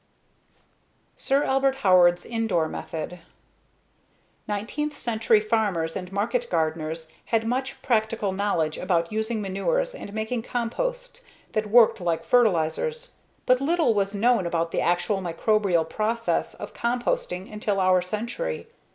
Sir 1.15 1.43
Albert 1.43 1.75
Howard's 1.85 2.25
Indore 2.25 2.67
Method 2.67 3.19
Nineteenth 4.47 4.97
century 4.97 5.39
farmers 5.39 5.95
and 5.95 6.11
market 6.11 6.49
gardeners 6.49 7.07
had 7.25 7.45
much 7.45 7.83
practical 7.83 8.31
knowledge 8.31 8.79
about 8.79 9.11
using 9.11 9.43
manures 9.43 9.93
and 9.93 10.11
making 10.11 10.41
composts 10.41 11.23
that 11.51 11.69
worked 11.69 12.01
like 12.01 12.25
fertilizers, 12.25 13.17
but 13.45 13.61
little 13.61 13.93
was 13.93 14.15
known 14.15 14.47
about 14.47 14.71
the 14.71 14.81
actual 14.81 15.21
microbial 15.21 15.87
process 15.87 16.55
of 16.55 16.73
composting 16.73 17.53
until 17.53 17.79
our 17.79 18.01
century. 18.01 18.65